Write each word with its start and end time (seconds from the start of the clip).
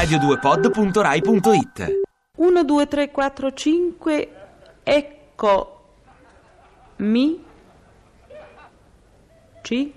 radio2pod.rai.it 0.00 2.00
1, 2.38 2.64
2, 2.64 2.86
3, 2.86 3.10
4, 3.10 3.52
5, 3.52 4.28
ecco 4.82 5.84
mi 6.96 7.44
ci 9.62 9.92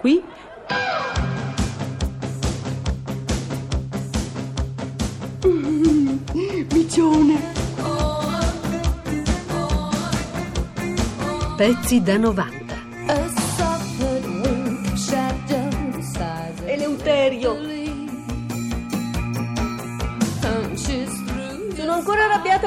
qui 0.00 0.22
Micione! 6.74 7.52
Pezzi 11.56 12.02
da 12.02 12.18
90. 12.18 13.43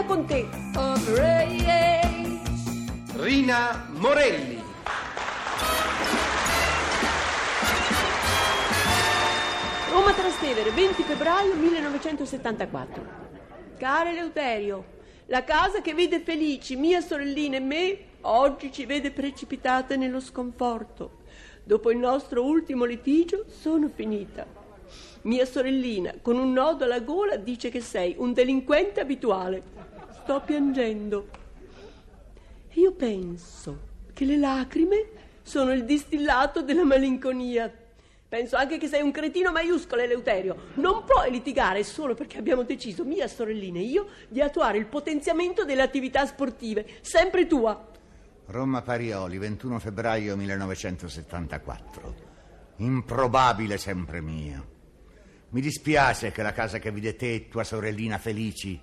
Con 0.07 0.25
te. 0.25 0.47
Rina 3.17 3.89
Morelli. 3.95 4.63
Roma 9.91 10.13
Trastevere, 10.13 10.71
20 10.71 11.03
febbraio 11.03 11.55
1974. 11.55 13.25
Caro 13.77 14.09
Eleuterio, 14.09 14.85
la 15.25 15.43
casa 15.43 15.81
che 15.81 15.93
vede 15.93 16.21
felici 16.21 16.77
mia 16.77 17.01
sorellina 17.01 17.57
e 17.57 17.59
me 17.59 17.97
oggi 18.21 18.71
ci 18.71 18.85
vede 18.85 19.11
precipitate 19.11 19.97
nello 19.97 20.21
sconforto. 20.21 21.17
Dopo 21.65 21.91
il 21.91 21.97
nostro 21.97 22.45
ultimo 22.45 22.85
litigio 22.85 23.43
sono 23.49 23.89
finita. 23.93 24.45
Mia 25.23 25.45
sorellina, 25.45 26.13
con 26.21 26.37
un 26.37 26.53
nodo 26.53 26.85
alla 26.85 27.01
gola, 27.01 27.35
dice 27.35 27.69
che 27.69 27.81
sei 27.81 28.15
un 28.17 28.31
delinquente 28.31 29.01
abituale. 29.01 29.76
Sto 30.27 30.41
piangendo. 30.41 31.29
Io 32.73 32.91
penso 32.91 33.79
che 34.11 34.25
le 34.25 34.35
lacrime 34.35 35.05
sono 35.41 35.71
il 35.71 35.85
distillato 35.85 36.61
della 36.61 36.83
malinconia. 36.83 37.73
Penso 38.27 38.57
anche 38.57 38.77
che 38.77 38.89
sei 38.89 39.01
un 39.03 39.11
cretino 39.11 39.53
maiuscolo, 39.53 40.01
Eleuterio. 40.01 40.71
Non 40.73 41.05
puoi 41.05 41.31
litigare 41.31 41.85
solo 41.85 42.13
perché 42.13 42.39
abbiamo 42.39 42.63
deciso, 42.63 43.05
mia 43.05 43.29
sorellina 43.29 43.79
e 43.79 43.83
io, 43.83 44.07
di 44.27 44.41
attuare 44.41 44.77
il 44.77 44.87
potenziamento 44.87 45.63
delle 45.63 45.81
attività 45.81 46.25
sportive. 46.25 46.85
Sempre 46.99 47.47
tua. 47.47 47.87
Roma 48.47 48.81
Parioli, 48.81 49.37
21 49.37 49.79
febbraio 49.79 50.35
1974. 50.35 52.15
Improbabile 52.75 53.77
sempre 53.77 54.19
mio. 54.19 54.67
Mi 55.51 55.61
dispiace 55.61 56.33
che 56.33 56.41
la 56.41 56.51
casa 56.51 56.79
che 56.79 56.91
vide 56.91 57.15
te 57.15 57.33
e 57.33 57.47
tua 57.47 57.63
sorellina 57.63 58.17
felici 58.17 58.77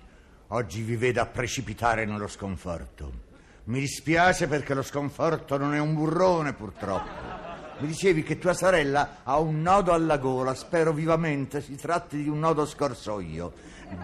oggi 0.49 0.81
vi 0.81 0.95
veda 0.95 1.25
precipitare 1.25 2.05
nello 2.05 2.27
sconforto. 2.27 3.23
Mi 3.65 3.79
dispiace 3.79 4.47
perché 4.47 4.73
lo 4.73 4.83
sconforto 4.83 5.57
non 5.57 5.73
è 5.73 5.79
un 5.79 5.95
burrone, 5.95 6.53
purtroppo. 6.53 7.43
Mi 7.79 7.87
dicevi 7.87 8.23
che 8.23 8.37
tua 8.37 8.53
sorella 8.53 9.17
ha 9.23 9.39
un 9.39 9.61
nodo 9.61 9.91
alla 9.91 10.17
gola, 10.17 10.53
spero 10.53 10.93
vivamente 10.93 11.61
si 11.61 11.75
tratti 11.75 12.21
di 12.21 12.29
un 12.29 12.39
nodo 12.39 12.65
scorsoio. 12.65 13.53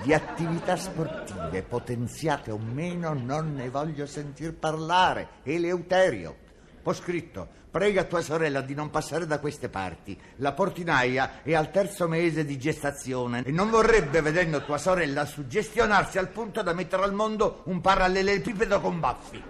Di 0.04 0.14
attività 0.14 0.76
sportive, 0.76 1.64
potenziate 1.64 2.52
o 2.52 2.58
meno, 2.58 3.14
non 3.14 3.54
ne 3.54 3.70
voglio 3.70 4.06
sentir 4.06 4.54
parlare. 4.54 5.28
Eleuterio. 5.44 6.41
Ho 6.84 6.94
scritto, 6.94 7.48
prega 7.70 8.06
tua 8.06 8.22
sorella 8.22 8.62
di 8.62 8.74
non 8.74 8.90
passare 8.90 9.28
da 9.28 9.40
queste 9.40 9.70
parti. 9.70 10.20
La 10.38 10.52
portinaia 10.54 11.44
è 11.44 11.54
al 11.54 11.70
terzo 11.70 12.08
mese 12.08 12.44
di 12.44 12.58
gestazione 12.58 13.44
e 13.46 13.52
non 13.52 13.70
vorrebbe, 13.70 14.22
vedendo 14.22 14.64
tua 14.64 14.80
sorella, 14.80 15.26
suggestionarsi 15.26 16.18
al 16.18 16.30
punto 16.30 16.64
da 16.64 16.74
mettere 16.74 17.04
al 17.04 17.14
mondo 17.14 17.62
un 17.66 17.82
parallelepipedo 17.82 18.82
con 18.82 19.00
baffi. 19.00 19.44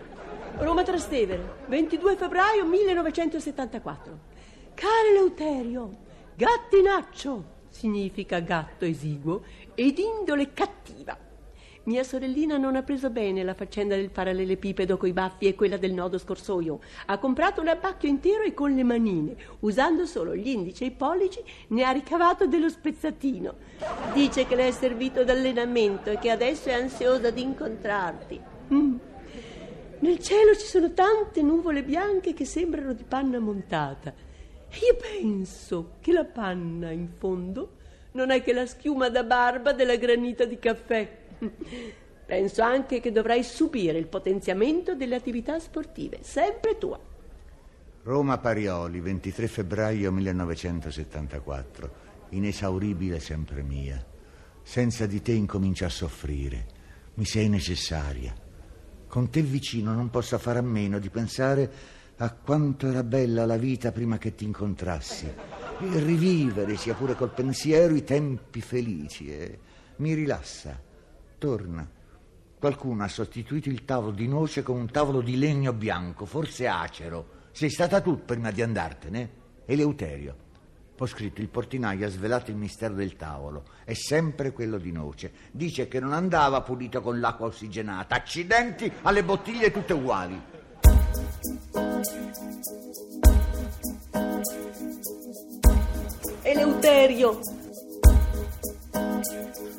Roma 0.57 0.83
Trastevere, 0.83 1.63
22 1.67 2.17
febbraio 2.17 2.65
1974. 2.65 4.19
Caro 4.73 5.07
Eleuterio, 5.09 5.89
gattinaccio 6.35 7.59
significa 7.69 8.39
gatto 8.39 8.83
esiguo 8.83 9.43
ed 9.73 9.97
indole 9.97 10.53
cattiva. 10.53 11.29
Mia 11.83 12.03
sorellina 12.03 12.57
non 12.57 12.75
ha 12.75 12.83
preso 12.83 13.09
bene 13.09 13.43
la 13.43 13.55
faccenda 13.55 13.95
del 13.95 14.11
parallelepipedo 14.11 14.97
coi 14.97 15.13
baffi 15.13 15.47
e 15.47 15.55
quella 15.55 15.77
del 15.77 15.93
nodo 15.93 16.19
scorsoio. 16.19 16.79
Ha 17.07 17.17
comprato 17.17 17.59
un 17.59 17.69
abbacchio 17.69 18.07
intero 18.07 18.43
e 18.43 18.53
con 18.53 18.75
le 18.75 18.83
manine, 18.83 19.35
usando 19.61 20.05
solo 20.05 20.35
gli 20.35 20.49
indici 20.49 20.83
e 20.83 20.87
i 20.87 20.91
pollici, 20.91 21.41
ne 21.69 21.83
ha 21.83 21.89
ricavato 21.89 22.45
dello 22.45 22.69
spezzatino. 22.69 23.55
Dice 24.13 24.45
che 24.45 24.55
le 24.55 24.67
è 24.67 24.71
servito 24.71 25.23
d'allenamento 25.23 26.11
e 26.11 26.19
che 26.19 26.29
adesso 26.29 26.69
è 26.69 26.73
ansiosa 26.73 27.31
di 27.31 27.41
incontrarti. 27.41 28.39
Mm. 28.71 28.95
Nel 30.01 30.19
cielo 30.19 30.55
ci 30.55 30.67
sono 30.67 30.93
tante 30.93 31.41
nuvole 31.41 31.81
bianche 31.81 32.33
che 32.33 32.45
sembrano 32.45 32.93
di 32.93 33.03
panna 33.07 33.39
montata. 33.39 34.13
Io 34.13 34.97
penso 34.99 35.93
che 35.99 36.11
la 36.11 36.25
panna, 36.25 36.91
in 36.91 37.09
fondo, 37.17 37.77
non 38.11 38.29
è 38.29 38.43
che 38.43 38.53
la 38.53 38.67
schiuma 38.67 39.09
da 39.09 39.23
barba 39.23 39.73
della 39.73 39.95
granita 39.95 40.45
di 40.45 40.59
caffè. 40.59 41.17
Penso 42.25 42.61
anche 42.61 42.99
che 42.99 43.11
dovrai 43.11 43.43
subire 43.43 43.97
il 43.97 44.07
potenziamento 44.07 44.95
delle 44.95 45.15
attività 45.15 45.59
sportive, 45.59 46.19
sempre 46.21 46.77
tua. 46.77 46.99
Roma 48.03 48.37
Parioli, 48.37 48.99
23 48.99 49.47
febbraio 49.47 50.11
1974. 50.11 52.09
Inesauribile 52.29 53.19
sempre 53.19 53.61
mia. 53.61 54.03
Senza 54.63 55.05
di 55.05 55.21
te 55.21 55.33
incomincio 55.33 55.85
a 55.85 55.89
soffrire. 55.89 56.65
Mi 57.15 57.25
sei 57.25 57.49
necessaria. 57.49 58.33
Con 59.07 59.29
te 59.29 59.41
vicino 59.41 59.93
non 59.93 60.09
posso 60.09 60.37
fare 60.37 60.59
a 60.59 60.63
meno 60.63 60.99
di 60.99 61.09
pensare 61.09 61.71
a 62.17 62.31
quanto 62.31 62.87
era 62.87 63.03
bella 63.03 63.45
la 63.45 63.57
vita 63.57 63.91
prima 63.91 64.17
che 64.17 64.35
ti 64.35 64.45
incontrassi. 64.45 65.25
E 65.25 65.99
rivivere, 65.99 66.77
sia 66.77 66.93
pure 66.93 67.15
col 67.15 67.33
pensiero, 67.33 67.93
i 67.93 68.03
tempi 68.03 68.61
felici. 68.61 69.29
E 69.29 69.59
mi 69.97 70.13
rilassa. 70.13 70.89
Torna. 71.41 71.89
Qualcuno 72.59 73.03
ha 73.03 73.07
sostituito 73.07 73.67
il 73.67 73.83
tavolo 73.83 74.11
di 74.11 74.27
noce 74.27 74.61
con 74.61 74.77
un 74.77 74.91
tavolo 74.91 75.21
di 75.21 75.39
legno 75.39 75.73
bianco, 75.73 76.27
forse 76.27 76.67
acero. 76.67 77.47
Sei 77.51 77.71
stata 77.71 77.99
tu 77.99 78.23
prima 78.23 78.51
di 78.51 78.61
andartene? 78.61 79.29
Eleuterio. 79.65 80.35
Ho 80.99 81.05
scritto 81.07 81.41
il 81.41 81.49
portinaio 81.49 82.05
ha 82.05 82.09
svelato 82.09 82.51
il 82.51 82.57
mistero 82.57 82.93
del 82.93 83.15
tavolo. 83.15 83.63
È 83.83 83.93
sempre 83.93 84.51
quello 84.51 84.77
di 84.77 84.91
noce. 84.91 85.31
Dice 85.49 85.87
che 85.87 85.99
non 85.99 86.13
andava 86.13 86.61
pulito 86.61 87.01
con 87.01 87.19
l'acqua 87.19 87.47
ossigenata. 87.47 88.13
Accidenti 88.13 88.91
alle 89.01 89.23
bottiglie 89.23 89.71
tutte 89.71 89.93
uguali. 89.93 90.39
Eleuterio, 96.43 97.39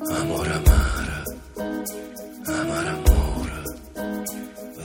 Amore 0.09 0.51
amara, 0.51 1.23
amare 2.45 2.89
amore, 2.89 3.61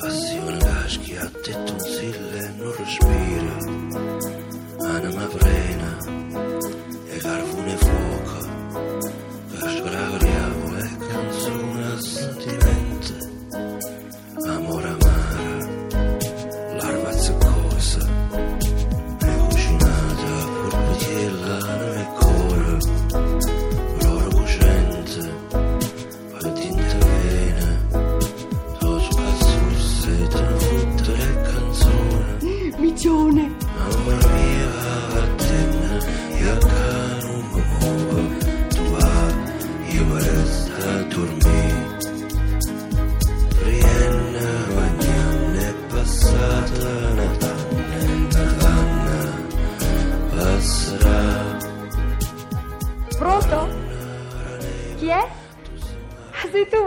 passione 0.01 0.59
caschi 0.59 1.17
a 1.17 1.31
te 1.43 1.53
tonsille 1.65 2.39
e 2.39 2.49
non 2.59 2.75
respira, 2.77 3.55
anima 4.95 5.27
prena 5.27 5.99
e 7.09 7.17
carbone 7.19 7.58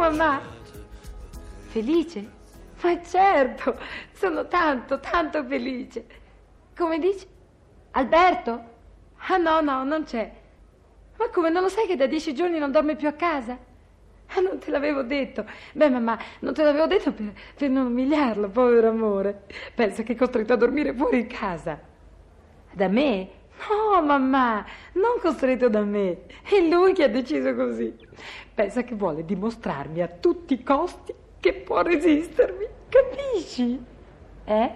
mamma? 0.02 0.42
Felice? 1.68 2.40
Ma 2.82 3.00
certo, 3.04 3.78
sono 4.14 4.48
tanto, 4.48 5.00
tanto 5.00 5.46
felice. 5.46 6.06
Come 6.76 6.98
dici? 6.98 7.28
Alberto? 7.92 8.70
Ah 9.28 9.38
no, 9.38 9.62
no, 9.62 9.84
non 9.84 10.04
c'è. 10.04 10.32
Ma 11.18 11.30
come, 11.30 11.52
non 11.52 11.62
lo 11.62 11.70
sai 11.70 11.86
che 11.86 11.96
da 11.96 12.08
dieci 12.08 12.34
giorni 12.34 12.58
non 12.58 12.72
dorme 12.72 12.96
più 12.96 13.08
a 13.08 13.12
casa? 13.12 13.56
Ah, 14.34 14.40
non 14.40 14.58
te 14.58 14.72
l'avevo 14.72 15.04
detto. 15.04 15.46
Beh, 15.74 15.90
mamma, 15.90 16.18
non 16.40 16.54
te 16.54 16.64
l'avevo 16.64 16.88
detto 16.88 17.12
per, 17.12 17.32
per 17.56 17.70
non 17.70 17.86
umiliarlo, 17.88 18.50
povero 18.50 18.90
amore. 18.90 19.44
Pensa 19.76 20.02
che 20.02 20.14
è 20.14 20.16
costretto 20.16 20.54
a 20.54 20.56
dormire 20.56 20.96
fuori 20.96 21.28
casa. 21.28 21.80
Da 22.72 22.88
me? 22.88 23.30
No, 23.70 24.02
mamma, 24.02 24.66
non 24.94 25.20
costretto 25.22 25.70
da 25.70 25.82
me. 25.82 26.24
È 26.42 26.60
lui 26.68 26.94
che 26.94 27.04
ha 27.04 27.08
deciso 27.08 27.54
così. 27.56 27.96
Pensa 28.54 28.84
che 28.84 28.96
vuole 28.96 29.24
dimostrarmi 29.24 30.02
a 30.02 30.08
tutti 30.08 30.54
i 30.54 30.64
costi 30.64 31.14
che 31.40 31.54
può 31.54 31.82
resistermi. 31.82 32.66
Capisci? 32.90 33.84
Eh? 34.46 34.72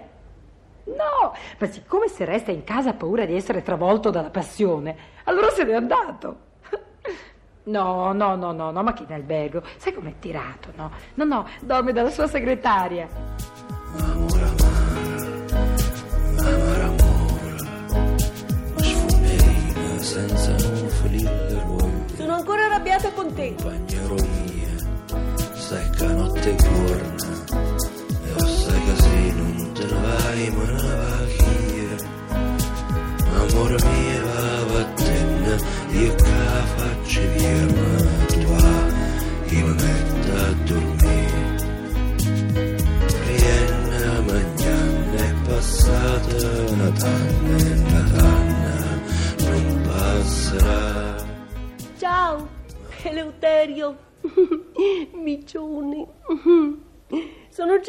No, 0.84 1.34
ma 1.58 1.66
siccome 1.66 2.08
se 2.08 2.24
resta 2.24 2.52
in 2.52 2.62
casa 2.62 2.90
ha 2.90 2.94
paura 2.94 3.24
di 3.24 3.34
essere 3.34 3.62
travolto 3.62 4.10
dalla 4.10 4.30
passione, 4.30 4.96
allora 5.24 5.50
se 5.50 5.64
n'è 5.64 5.74
andato. 5.74 6.44
No, 7.64 8.12
no, 8.12 8.36
no, 8.36 8.52
no, 8.52 8.70
no, 8.70 8.82
ma 8.84 8.92
che 8.92 9.02
in 9.02 9.12
albergo? 9.12 9.62
Sai 9.76 9.92
com'è 9.92 10.14
tirato, 10.20 10.70
no? 10.76 10.92
No, 11.14 11.24
no, 11.24 11.48
dorme 11.60 11.92
dalla 11.92 12.10
sua 12.10 12.28
segretaria. 12.28 13.25
Senza 20.16 20.50
le 21.10 21.62
ruote. 21.62 22.16
Sono 22.16 22.34
ancora 22.34 22.64
arrabbiata 22.64 23.10
con 23.10 23.34
te. 23.34 23.54
Bagnero 23.62 24.14
mia, 24.14 24.74
sai 25.54 25.90
che 25.90 26.06
notte 26.06 26.56
corna, 26.56 27.44
e 28.24 28.32
o 28.32 28.46
sai 28.46 28.80
che 28.84 29.02
se 29.02 29.32
non 29.32 29.72
te 29.74 29.84
ne 29.84 30.00
vai, 30.00 30.50
ma 30.50 30.64
ne 30.64 30.82
vai 30.82 31.34
Amore 33.36 33.76
mio, 33.84 34.22
va 34.72 34.84
tenna, 34.94 35.56
io 35.90 36.14
che 36.14 36.30
la 36.30 36.64
faccio 36.76 37.20
via, 37.36 37.66
ma 37.76 37.88
tu, 38.26 38.38
io 39.54 39.66
mi 39.66 39.74
metto 39.74 40.32
a 40.34 40.52
dormire. 40.64 41.05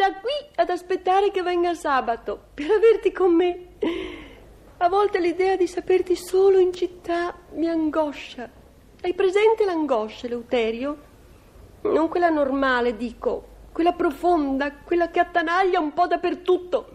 Già 0.07 0.13
qui 0.21 0.31
ad 0.56 0.69
aspettare 0.69 1.31
che 1.31 1.42
venga 1.42 1.74
sabato 1.74 2.39
per 2.54 2.71
averti 2.71 3.12
con 3.12 3.36
me. 3.36 3.68
A 4.77 4.88
volte 4.88 5.19
l'idea 5.19 5.57
di 5.57 5.68
saperti 5.68 6.15
solo 6.15 6.59
in 6.59 6.71
città 6.71 7.36
mi 7.56 7.68
angoscia. 7.68 8.50
Hai 9.01 9.13
presente 9.13 9.65
l'angoscia, 9.65 10.27
Eleuterio? 10.27 10.98
Non 11.81 12.07
quella 12.07 12.30
normale, 12.30 12.95
dico, 12.95 13.48
quella 13.74 13.92
profonda, 13.92 14.71
quella 14.71 15.09
che 15.09 15.19
attanaglia 15.19 15.81
un 15.81 15.92
po' 15.92 16.07
dappertutto. 16.07 16.88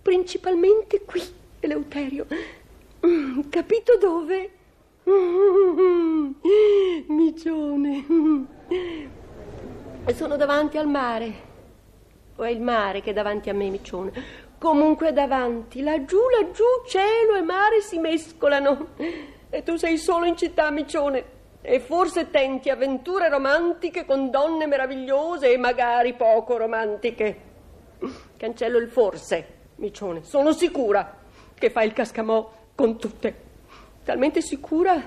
Principalmente 0.00 1.02
qui, 1.04 1.22
Eleuterio. 1.60 2.24
Mm, 3.04 3.40
Capito 3.50 3.98
dove? 3.98 4.50
Mm, 5.06 6.30
Micione. 7.12 8.06
Sono 10.14 10.36
davanti 10.36 10.78
al 10.78 10.88
mare. 10.88 11.45
O 12.36 12.44
è 12.44 12.50
il 12.50 12.60
mare 12.60 13.00
che 13.00 13.10
è 13.10 13.12
davanti 13.14 13.48
a 13.48 13.54
me, 13.54 13.70
Micione? 13.70 14.12
Comunque 14.58 15.12
davanti. 15.12 15.82
Laggiù, 15.82 16.18
laggiù, 16.28 16.64
cielo 16.86 17.34
e 17.36 17.42
mare 17.42 17.80
si 17.80 17.98
mescolano. 17.98 18.88
E 19.48 19.62
tu 19.62 19.76
sei 19.76 19.96
solo 19.96 20.26
in 20.26 20.36
città, 20.36 20.70
Micione. 20.70 21.34
E 21.62 21.80
forse 21.80 22.30
tenti 22.30 22.68
avventure 22.68 23.28
romantiche 23.28 24.04
con 24.04 24.30
donne 24.30 24.66
meravigliose 24.66 25.50
e 25.50 25.56
magari 25.56 26.12
poco 26.12 26.58
romantiche. 26.58 27.40
Cancello 28.36 28.78
il 28.78 28.88
forse, 28.88 29.46
Micione. 29.76 30.22
Sono 30.22 30.52
sicura 30.52 31.16
che 31.54 31.70
fai 31.70 31.86
il 31.86 31.94
cascamò 31.94 32.52
con 32.74 32.98
tutte. 32.98 33.44
Talmente 34.04 34.42
sicura 34.42 35.02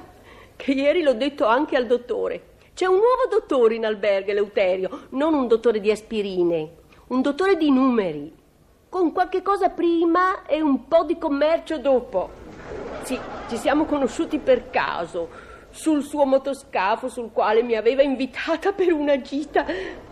che 0.56 0.72
ieri 0.72 1.04
l'ho 1.04 1.14
detto 1.14 1.46
anche 1.46 1.75
al 1.75 1.86
dottore. 1.86 2.56
C'è 2.74 2.86
un 2.86 2.96
nuovo 2.96 3.28
dottore 3.30 3.75
in 3.75 3.86
albergo, 3.86 4.32
Eleuterio, 4.32 5.08
non 5.10 5.34
un 5.34 5.48
dottore 5.48 5.80
di 5.80 5.92
aspirine, 5.92 6.79
un 7.10 7.22
dottore 7.22 7.58
di 7.58 7.72
numeri, 7.72 8.32
con 8.88 9.12
qualche 9.12 9.42
cosa 9.42 9.70
prima 9.70 10.46
e 10.46 10.62
un 10.62 10.88
po' 10.88 11.04
di 11.06 11.18
commercio 11.18 11.80
dopo. 11.80 12.30
Sì, 13.02 13.20
ci 13.48 13.58
siamo 13.58 13.86
conosciuti 13.86 14.38
per 14.38 14.70
caso, 14.70 15.28
sul 15.72 16.04
suo 16.04 16.26
motoscafo 16.26 17.08
sul 17.08 17.32
quale 17.32 17.64
mi 17.64 17.76
aveva 17.76 18.04
invitata 18.04 18.74
per 18.74 18.94
una 18.94 19.20
gita. 19.22 19.66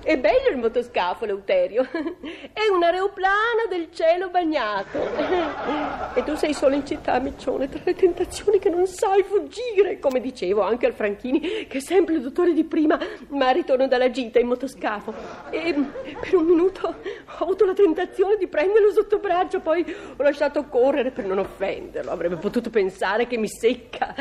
È 0.07 0.17
bello 0.17 0.47
il 0.51 0.57
motoscafo, 0.57 1.25
Leuterio. 1.25 1.85
È 1.91 2.65
un 2.73 2.81
aeroplano 2.81 3.67
del 3.67 3.89
cielo 3.91 4.29
bagnato. 4.29 4.97
E 6.13 6.23
tu 6.23 6.33
sei 6.35 6.53
solo 6.53 6.75
in 6.75 6.85
città, 6.85 7.19
Miccione, 7.19 7.67
tra 7.67 7.81
le 7.83 7.93
tentazioni 7.93 8.57
che 8.57 8.69
non 8.69 8.87
sai 8.87 9.23
fuggire. 9.23 9.99
Come 9.99 10.21
dicevo 10.21 10.61
anche 10.61 10.85
al 10.85 10.93
Franchini, 10.93 11.67
che 11.67 11.79
è 11.79 11.81
sempre 11.81 12.15
il 12.15 12.21
dottore 12.21 12.53
di 12.53 12.63
prima, 12.63 12.97
ma 13.31 13.49
ritorno 13.49 13.85
dalla 13.85 14.09
gita 14.09 14.39
in 14.39 14.47
motoscafo. 14.47 15.13
E 15.49 15.73
per 16.21 16.35
un 16.35 16.45
minuto 16.45 16.87
ho 16.87 17.43
avuto 17.43 17.65
la 17.65 17.73
tentazione 17.73 18.37
di 18.37 18.47
prenderlo 18.47 18.91
sotto 18.93 19.19
braccio, 19.19 19.59
poi 19.59 19.83
ho 20.15 20.23
lasciato 20.23 20.67
correre 20.67 21.11
per 21.11 21.25
non 21.25 21.39
offenderlo. 21.39 22.11
Avrebbe 22.11 22.37
potuto 22.37 22.69
pensare 22.69 23.27
che 23.27 23.37
mi 23.37 23.49
secca 23.49 24.15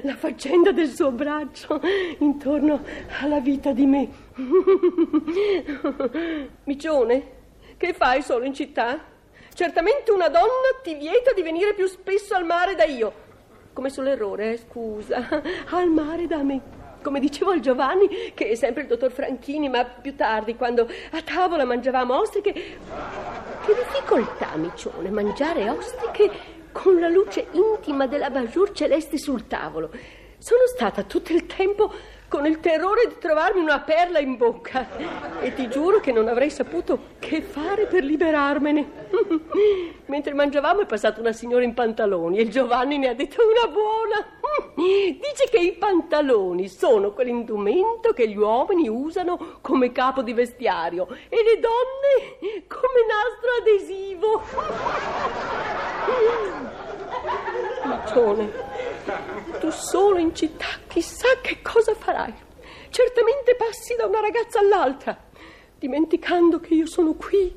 la 0.00 0.16
faccenda 0.16 0.72
del 0.72 0.88
suo 0.88 1.10
braccio 1.12 1.78
intorno 2.20 2.82
alla 3.20 3.40
vita 3.40 3.72
di 3.72 3.84
me. 3.84 4.28
Micione, 6.64 7.22
che 7.76 7.92
fai 7.92 8.22
solo 8.22 8.44
in 8.44 8.54
città? 8.54 9.04
Certamente 9.54 10.10
una 10.10 10.28
donna 10.28 10.78
ti 10.82 10.94
vieta 10.94 11.32
di 11.32 11.42
venire 11.42 11.74
più 11.74 11.86
spesso 11.86 12.34
al 12.34 12.44
mare 12.44 12.74
da 12.74 12.84
io. 12.84 13.28
Come 13.72 13.90
sull'errore, 13.90 14.52
eh, 14.52 14.58
scusa. 14.58 15.28
Al 15.70 15.88
mare 15.88 16.26
da 16.26 16.42
me. 16.42 16.78
Come 17.02 17.20
dicevo 17.20 17.50
al 17.50 17.60
Giovanni, 17.60 18.32
che 18.34 18.50
è 18.50 18.54
sempre 18.54 18.82
il 18.82 18.88
dottor 18.88 19.10
Franchini, 19.10 19.70
ma 19.70 19.84
più 19.84 20.14
tardi, 20.16 20.54
quando 20.54 20.86
a 21.12 21.22
tavola 21.22 21.64
mangiavamo 21.64 22.14
ostriche. 22.14 22.52
Che 22.52 23.74
difficoltà, 23.74 24.54
Micione, 24.56 25.08
mangiare 25.08 25.70
ostriche 25.70 26.30
con 26.72 27.00
la 27.00 27.08
luce 27.08 27.46
intima 27.52 28.06
della 28.06 28.28
bajour 28.28 28.72
celeste 28.72 29.16
sul 29.16 29.46
tavolo. 29.46 29.90
Sono 30.36 30.66
stata 30.66 31.04
tutto 31.04 31.32
il 31.32 31.46
tempo 31.46 31.90
con 32.30 32.46
il 32.46 32.60
terrore 32.60 33.08
di 33.08 33.18
trovarmi 33.18 33.60
una 33.60 33.80
perla 33.80 34.20
in 34.20 34.36
bocca 34.36 34.86
e 35.40 35.52
ti 35.52 35.68
giuro 35.68 35.98
che 35.98 36.12
non 36.12 36.28
avrei 36.28 36.48
saputo 36.48 37.16
che 37.18 37.42
fare 37.42 37.86
per 37.86 38.04
liberarmene. 38.04 39.08
Mentre 40.06 40.32
mangiavamo 40.32 40.82
è 40.82 40.86
passata 40.86 41.18
una 41.18 41.32
signora 41.32 41.64
in 41.64 41.74
pantaloni 41.74 42.38
e 42.38 42.42
il 42.42 42.50
Giovanni 42.50 42.98
ne 42.98 43.08
ha 43.08 43.14
detto 43.14 43.42
una 43.42 43.66
buona. 43.66 44.24
Dice 44.78 45.48
che 45.50 45.58
i 45.58 45.72
pantaloni 45.72 46.68
sono 46.68 47.10
quell'indumento 47.10 48.12
che 48.12 48.28
gli 48.28 48.36
uomini 48.36 48.88
usano 48.88 49.58
come 49.60 49.90
capo 49.90 50.22
di 50.22 50.32
vestiario 50.32 51.08
e 51.28 51.36
le 51.42 51.58
donne 51.58 52.64
come 52.68 53.06
nastro 53.08 53.50
adesivo. 53.60 54.42
Miccione, 57.82 58.69
tu 59.58 59.70
solo 59.70 60.18
in 60.18 60.34
città, 60.34 60.66
chissà 60.86 61.28
che 61.40 61.58
cosa 61.62 61.94
farai. 61.94 62.34
Certamente 62.90 63.54
passi 63.56 63.94
da 63.96 64.06
una 64.06 64.20
ragazza 64.20 64.58
all'altra, 64.58 65.16
dimenticando 65.78 66.60
che 66.60 66.74
io 66.74 66.86
sono 66.86 67.14
qui 67.14 67.54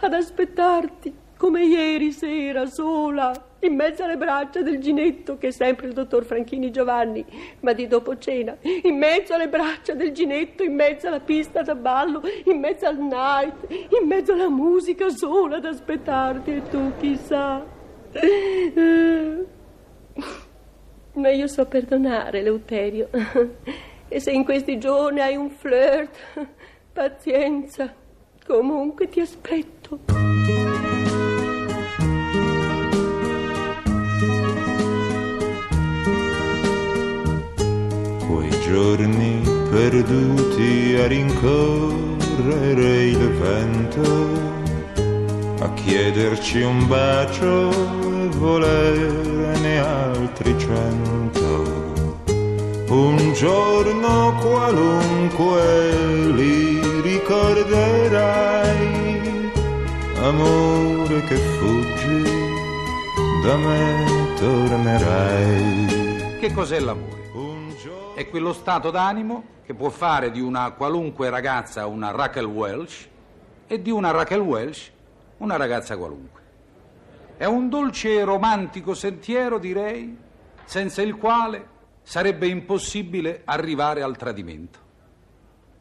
ad 0.00 0.12
aspettarti, 0.12 1.24
come 1.36 1.64
ieri 1.64 2.12
sera, 2.12 2.66
sola, 2.66 3.46
in 3.60 3.74
mezzo 3.74 4.04
alle 4.04 4.16
braccia 4.16 4.62
del 4.62 4.78
ginetto, 4.78 5.36
che 5.38 5.48
è 5.48 5.50
sempre 5.50 5.88
il 5.88 5.92
dottor 5.92 6.24
Franchini 6.24 6.70
Giovanni, 6.70 7.24
ma 7.60 7.72
di 7.72 7.86
dopo 7.86 8.16
cena, 8.16 8.56
in 8.62 8.96
mezzo 8.96 9.34
alle 9.34 9.48
braccia 9.48 9.94
del 9.94 10.12
ginetto, 10.12 10.62
in 10.62 10.74
mezzo 10.74 11.08
alla 11.08 11.20
pista 11.20 11.62
da 11.62 11.74
ballo, 11.74 12.22
in 12.44 12.58
mezzo 12.58 12.86
al 12.86 12.98
night, 12.98 13.66
in 13.70 14.06
mezzo 14.06 14.32
alla 14.32 14.48
musica, 14.48 15.10
sola 15.10 15.56
ad 15.56 15.64
aspettarti, 15.64 16.50
e 16.52 16.62
tu 16.68 16.92
chissà. 16.98 17.64
Ma 21.16 21.30
io 21.30 21.46
so 21.46 21.66
perdonare, 21.66 22.42
Leuterio. 22.42 23.08
E 24.08 24.20
se 24.20 24.30
in 24.30 24.44
questi 24.44 24.78
giorni 24.78 25.18
hai 25.18 25.34
un 25.34 25.50
flirt, 25.50 26.16
pazienza. 26.92 27.92
Comunque 28.46 29.08
ti 29.08 29.18
aspetto. 29.18 29.98
quei 38.26 38.50
giorni 38.60 39.40
perduti 39.70 40.96
a 41.00 41.06
rincorrere 41.08 43.04
il 43.04 43.28
vento, 43.30 44.65
a 45.66 45.72
chiederci 45.72 46.62
un 46.62 46.86
bacio 46.86 47.70
e 47.70 48.28
volerne 48.36 49.80
altri 49.80 50.56
cento. 50.56 51.74
un 52.88 53.32
giorno 53.32 54.36
qualunque 54.40 55.90
li 56.34 57.00
ricorderai, 57.02 58.70
amore 60.22 61.24
che 61.24 61.34
fuggi, 61.34 62.22
da 63.42 63.56
me 63.56 64.04
tornerai. 64.38 66.36
Che 66.38 66.52
cos'è 66.52 66.78
l'amore? 66.78 67.14
È 68.14 68.28
quello 68.28 68.52
stato 68.52 68.92
d'animo 68.92 69.42
che 69.66 69.74
può 69.74 69.90
fare 69.90 70.30
di 70.30 70.40
una 70.40 70.70
qualunque 70.70 71.28
ragazza 71.28 71.86
una 71.86 72.12
Raquel 72.12 72.44
Welch 72.44 73.08
e 73.66 73.82
di 73.82 73.90
una 73.90 74.12
Raquel 74.12 74.40
Welch 74.40 74.94
una 75.38 75.56
ragazza 75.56 75.96
qualunque. 75.96 76.40
È 77.36 77.44
un 77.44 77.68
dolce 77.68 78.14
e 78.14 78.24
romantico 78.24 78.94
sentiero, 78.94 79.58
direi, 79.58 80.16
senza 80.64 81.02
il 81.02 81.16
quale 81.16 81.74
sarebbe 82.02 82.46
impossibile 82.46 83.42
arrivare 83.44 84.02
al 84.02 84.16
tradimento. 84.16 84.78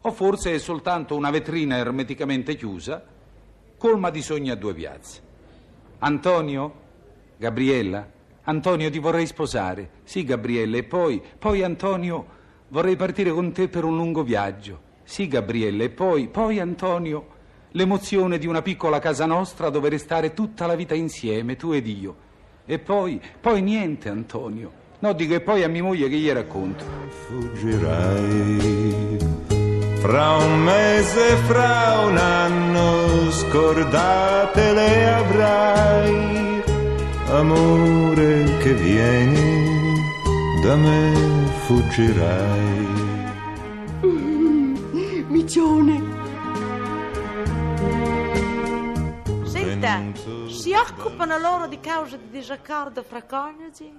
O 0.02 0.12
forse 0.12 0.54
è 0.54 0.58
soltanto 0.58 1.16
una 1.16 1.32
vetrina 1.32 1.78
ermeticamente 1.78 2.56
chiusa, 2.56 3.04
colma 3.78 4.10
di 4.10 4.22
sogni 4.22 4.50
a 4.50 4.56
due 4.56 4.74
piazze. 4.74 5.22
Antonio? 6.00 6.84
Gabriella? 7.38 8.12
Antonio, 8.44 8.90
ti 8.90 9.00
vorrei 9.00 9.26
sposare. 9.26 9.90
Sì, 10.04 10.24
Gabriella, 10.24 10.78
e 10.78 10.84
poi, 10.84 11.22
poi 11.40 11.64
Antonio, 11.64 12.26
vorrei 12.68 12.96
partire 12.96 13.32
con 13.32 13.52
te 13.52 13.70
per 13.70 13.84
un 13.84 13.96
lungo 13.96 14.24
viaggio. 14.24 14.82
Sì, 15.04 15.28
Gabriella, 15.28 15.84
e 15.84 15.90
poi, 15.90 16.28
poi 16.28 16.60
Antonio, 16.60 17.28
l'emozione 17.76 18.38
di 18.38 18.48
una 18.48 18.62
piccola 18.62 19.00
casa 19.00 19.26
nostra 19.26 19.70
dove 19.70 19.90
restare 19.90 20.34
tutta 20.34 20.66
la 20.66 20.76
vita 20.76 20.96
insieme, 20.96 21.56
tu 21.56 21.72
ed 21.72 21.88
io. 21.88 22.16
E 22.66 22.80
poi, 22.80 23.22
poi 23.40 23.62
niente, 23.62 24.10
Antonio. 24.10 24.84
No, 25.00 25.14
dico 25.14 25.36
e 25.36 25.42
poi 25.42 25.64
a 25.64 25.68
mia 25.68 25.84
moglie 25.84 26.10
che 26.10 26.18
gli 26.18 26.32
racconto. 26.32 26.84
Fuggirai 27.28 29.18
fra 30.00 30.36
un 30.38 30.62
mese, 30.62 31.36
fra 31.48 32.06
un 32.06 32.18
anno, 32.18 33.32
scordate 33.32 34.74
le 34.74 35.14
avrai, 35.14 36.64
amore 37.30 38.58
che 38.60 38.74
vieni, 38.74 39.98
da 40.64 40.76
me 40.76 41.14
fuggirai. 41.66 42.84
Micione, 45.28 46.25
Si 50.50 50.74
occupano 50.74 51.38
loro 51.38 51.68
di 51.68 51.80
cause 51.80 52.18
di 52.18 52.30
disaccordo 52.30 53.02
fra 53.02 53.24
coniugi? 53.24 53.94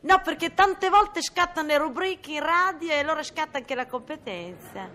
No, 0.00 0.20
perché 0.22 0.54
tante 0.54 0.88
volte 0.90 1.22
scattano 1.22 1.66
le 1.66 1.78
rubriche 1.78 2.32
in 2.32 2.40
radio 2.40 2.90
e 2.90 2.98
allora 3.00 3.22
scatta 3.24 3.58
anche 3.58 3.74
la 3.74 3.86
competenza. 3.86 4.88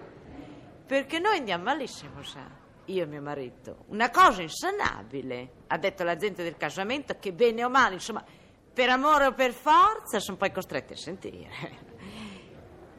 Perché 0.86 1.20
noi 1.20 1.38
andiamo 1.38 1.66
malissimo, 1.66 2.24
sa. 2.24 2.48
Io 2.86 3.04
e 3.04 3.06
mio 3.06 3.22
marito. 3.22 3.84
Una 3.88 4.10
cosa 4.10 4.42
insanabile. 4.42 5.64
Ha 5.68 5.78
detto 5.78 6.04
la 6.04 6.16
gente 6.16 6.42
del 6.42 6.56
casamento 6.56 7.18
che 7.20 7.34
bene 7.34 7.66
o 7.66 7.70
male, 7.70 7.96
insomma, 7.96 8.24
per 8.74 8.90
amore 8.90 9.26
o 9.26 9.34
per 9.34 9.52
forza, 9.52 10.20
sono 10.20 10.38
poi 10.38 10.52
costretti 10.52 10.94
a 10.94 10.98
sentire. 10.98 11.50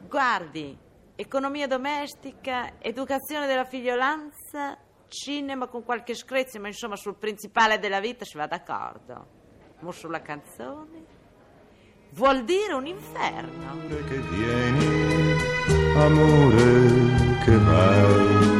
Guardi, 0.06 0.78
economia 1.16 1.66
domestica, 1.66 2.74
educazione 2.80 3.46
della 3.46 3.64
figliolanza, 3.64 4.78
cinema 5.08 5.66
con 5.66 5.84
qualche 5.84 6.14
screzio, 6.14 6.60
ma 6.60 6.68
insomma 6.68 6.96
sul 6.96 7.14
principale 7.16 7.78
della 7.78 8.00
vita 8.00 8.24
si 8.24 8.36
va 8.36 8.46
d'accordo. 8.46 9.26
Ma 9.80 9.92
sulla 9.92 10.22
canzone 10.22 11.04
vuol 12.10 12.44
dire 12.44 12.72
un 12.72 12.86
inferno. 12.86 13.70
Amore 13.70 14.04
che 14.04 14.18
vieni, 14.18 15.36
amore 15.96 17.42
che 17.44 17.56
vai. 17.58 18.52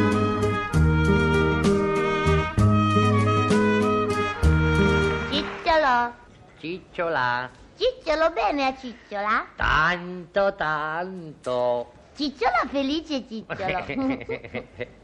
Cicciolo, 5.31 6.15
Cicciola, 6.59 7.51
Cicciolo 7.77 8.31
bene 8.31 8.67
a 8.67 8.77
Cicciola? 8.77 9.47
tanto, 9.57 10.55
tanto. 10.55 11.93
Cicciola 12.17 12.67
felice 12.71 13.27
Cicciolo. 13.27 15.03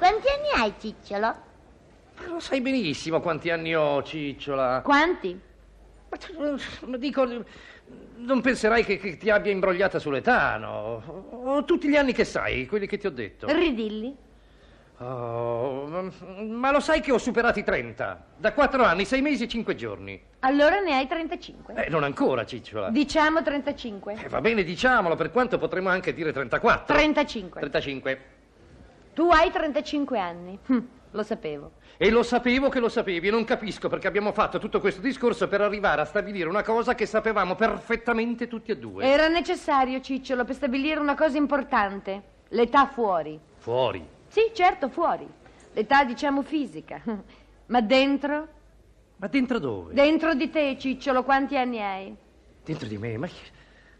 Quanti 0.00 0.28
anni 0.28 0.48
hai 0.56 0.72
Cicciolo? 0.78 1.34
Lo 2.26 2.40
sai 2.40 2.62
benissimo 2.62 3.20
quanti 3.20 3.50
anni 3.50 3.74
ho, 3.76 4.02
Cicciola. 4.02 4.80
Quanti? 4.82 5.38
Ma 6.08 6.16
tu- 6.16 6.96
Dico, 6.96 7.44
non 8.16 8.40
penserai 8.40 8.82
che, 8.82 8.96
che 8.96 9.18
ti 9.18 9.28
abbia 9.28 9.52
imbrogliata 9.52 9.98
sull'età, 9.98 10.56
no? 10.56 11.02
Ho 11.44 11.64
tutti 11.66 11.86
gli 11.86 11.96
anni 11.96 12.14
che 12.14 12.24
sai, 12.24 12.66
quelli 12.66 12.86
che 12.86 12.96
ti 12.96 13.06
ho 13.06 13.10
detto. 13.10 13.46
Ridilli. 13.52 14.16
Oh, 15.02 15.84
ma- 15.86 16.10
ma 16.46 16.70
lo 16.70 16.80
sai 16.80 17.02
che 17.02 17.12
ho 17.12 17.18
superato 17.18 17.58
i 17.58 17.64
30? 17.64 18.24
Da 18.38 18.54
4 18.54 18.82
anni, 18.82 19.04
6 19.04 19.20
mesi 19.20 19.44
e 19.44 19.48
5 19.48 19.74
giorni. 19.74 20.18
Allora 20.40 20.80
ne 20.80 20.94
hai 20.94 21.06
35. 21.06 21.74
Eh, 21.74 21.90
non 21.90 22.04
ancora, 22.04 22.46
Cicciola. 22.46 22.88
Diciamo 22.88 23.42
35. 23.42 24.14
Eh, 24.24 24.28
va 24.28 24.40
bene, 24.40 24.62
diciamolo, 24.62 25.14
per 25.14 25.30
quanto 25.30 25.58
potremmo 25.58 25.90
anche 25.90 26.14
dire 26.14 26.32
34. 26.32 26.94
35. 26.94 27.60
35. 27.60 28.20
Tu 29.14 29.28
hai 29.30 29.50
35 29.50 30.18
anni. 30.18 30.58
Hm, 30.66 30.78
lo 31.12 31.22
sapevo. 31.22 31.72
E 31.96 32.10
lo 32.10 32.22
sapevo 32.22 32.68
che 32.68 32.80
lo 32.80 32.88
sapevi 32.88 33.28
e 33.28 33.30
non 33.30 33.44
capisco 33.44 33.88
perché 33.88 34.06
abbiamo 34.06 34.32
fatto 34.32 34.58
tutto 34.58 34.80
questo 34.80 35.00
discorso 35.00 35.48
per 35.48 35.60
arrivare 35.60 36.00
a 36.00 36.04
stabilire 36.04 36.48
una 36.48 36.62
cosa 36.62 36.94
che 36.94 37.04
sapevamo 37.04 37.54
perfettamente 37.56 38.48
tutti 38.48 38.70
e 38.70 38.78
due. 38.78 39.04
Era 39.04 39.28
necessario, 39.28 40.00
Cicciolo, 40.00 40.44
per 40.44 40.54
stabilire 40.54 40.98
una 41.00 41.14
cosa 41.14 41.36
importante. 41.36 42.22
L'età 42.48 42.86
fuori. 42.86 43.38
Fuori. 43.58 44.02
Sì, 44.28 44.50
certo, 44.54 44.88
fuori. 44.88 45.28
L'età, 45.72 46.04
diciamo, 46.04 46.42
fisica. 46.42 47.00
Ma 47.66 47.80
dentro? 47.80 48.48
Ma 49.16 49.26
dentro 49.26 49.58
dove? 49.58 49.92
Dentro 49.92 50.34
di 50.34 50.48
te, 50.50 50.76
Cicciolo, 50.78 51.22
quanti 51.22 51.56
anni 51.56 51.80
hai? 51.82 52.16
dentro 52.64 52.86
di 52.86 52.98
me? 52.98 53.16
Ma, 53.18 53.28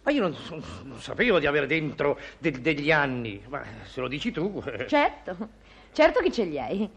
ma 0.03 0.11
io 0.11 0.23
non, 0.23 0.37
non 0.85 0.99
sapevo 1.01 1.39
di 1.39 1.47
avere 1.47 1.67
dentro 1.67 2.19
de- 2.39 2.61
degli 2.61 2.91
anni. 2.91 3.43
Ma 3.49 3.63
se 3.85 4.01
lo 4.01 4.09
dici 4.09 4.31
tu... 4.33 4.63
eh, 4.67 4.87
Certo, 4.89 5.37
certo 5.93 6.21
che 6.21 6.31
ce 6.33 6.45
li 6.45 6.59
hai. 6.59 6.89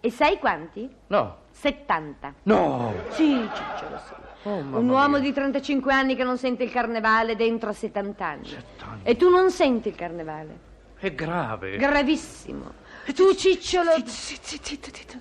E 0.00 0.10
sai 0.10 0.38
quanti? 0.38 0.88
No. 1.08 1.38
70. 1.50 2.34
No. 2.44 2.94
Sì, 3.10 3.48
Cicciolo, 3.52 3.98
sì. 4.06 4.12
Oh, 4.44 4.60
mamma 4.60 4.78
Un 4.78 4.88
uomo 4.88 5.08
mia. 5.18 5.18
di 5.20 5.32
35 5.32 5.92
anni 5.92 6.14
che 6.14 6.22
non 6.22 6.38
sente 6.38 6.62
il 6.62 6.70
carnevale 6.70 7.34
dentro 7.34 7.70
a 7.70 7.72
70 7.72 8.24
anni. 8.24 8.46
70 8.46 8.84
anni. 8.86 9.00
E 9.02 9.16
tu 9.16 9.28
non 9.28 9.50
senti 9.50 9.88
il 9.88 9.94
carnevale. 9.96 10.58
È 10.98 11.12
grave. 11.12 11.76
Gravissimo. 11.76 12.72
Tu, 13.14 13.34
Cicciolo... 13.34 13.90
Zitto, 14.04 14.08
zitto, 14.42 14.64
zitto, 14.64 14.88
zitto. 14.92 15.20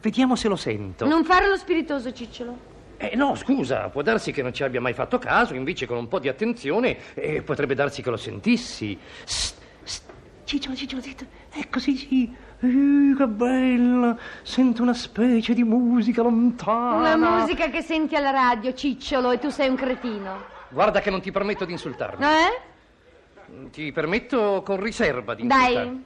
Vediamo 0.00 0.34
se 0.34 0.48
lo 0.48 0.56
sento. 0.56 1.06
Non 1.06 1.24
fare 1.24 1.48
lo 1.48 1.56
spiritoso, 1.56 2.12
Cicciolo. 2.12 2.72
Eh, 2.96 3.16
no, 3.16 3.34
scusa, 3.34 3.88
può 3.88 4.02
darsi 4.02 4.32
che 4.32 4.42
non 4.42 4.52
ci 4.52 4.62
abbia 4.62 4.80
mai 4.80 4.92
fatto 4.92 5.18
caso, 5.18 5.54
invece 5.54 5.86
con 5.86 5.96
un 5.96 6.08
po' 6.08 6.18
di 6.18 6.28
attenzione 6.28 6.96
eh, 7.14 7.42
potrebbe 7.42 7.74
darsi 7.74 8.02
che 8.02 8.10
lo 8.10 8.16
sentissi. 8.16 8.98
Sst, 9.24 9.56
sst, 9.82 10.12
Cicciolo, 10.44 10.76
Cicciolo, 10.76 11.02
zitto. 11.02 11.24
Ecco, 11.50 11.78
sì, 11.78 11.96
sì. 11.96 12.34
Eh, 12.60 13.14
che 13.16 13.26
bella. 13.26 14.16
Sento 14.42 14.82
una 14.82 14.94
specie 14.94 15.54
di 15.54 15.64
musica 15.64 16.22
lontana. 16.22 17.14
Una 17.14 17.40
musica 17.40 17.68
che 17.68 17.82
senti 17.82 18.14
alla 18.14 18.30
radio, 18.30 18.74
Cicciolo, 18.74 19.30
e 19.30 19.38
tu 19.38 19.48
sei 19.48 19.68
un 19.68 19.76
cretino. 19.76 20.44
Guarda 20.68 21.00
che 21.00 21.10
non 21.10 21.20
ti 21.20 21.30
permetto 21.30 21.64
di 21.64 21.72
insultarmi. 21.72 22.24
Eh? 22.24 23.70
Ti 23.70 23.92
permetto 23.92 24.62
con 24.64 24.80
riserva 24.80 25.34
di 25.34 25.42
insultarmi. 25.42 25.74
Dai. 25.74 26.04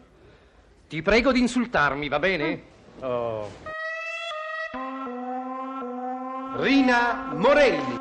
Ti 0.88 1.02
prego 1.02 1.32
di 1.32 1.40
insultarmi, 1.40 2.08
va 2.08 2.18
bene? 2.18 2.62
Oh. 3.00 3.67
Rina 6.56 7.32
Morelli. 7.34 7.98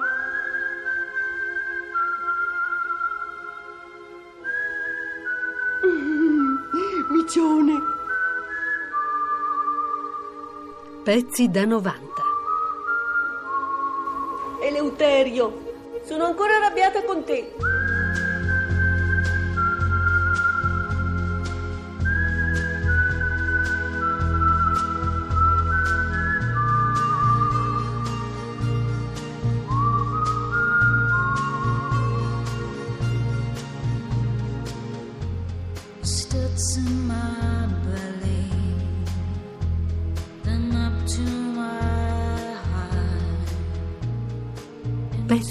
Micione, 7.12 7.74
Pezzi 11.04 11.50
da 11.50 11.66
90. 11.66 12.00
Eleuterio, 14.62 16.02
sono 16.06 16.26
ancora 16.26 16.56
arrabbiata 16.58 17.04
con 17.04 17.24
te. 17.24 17.54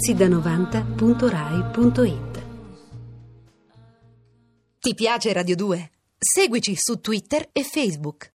sida90.rai.it 0.07 2.45
Ti 4.79 4.93
piace 4.93 5.33
Radio 5.33 5.57
2? 5.57 5.91
Seguici 6.17 6.75
su 6.77 7.01
Twitter 7.01 7.49
e 7.51 7.63
Facebook. 7.63 8.25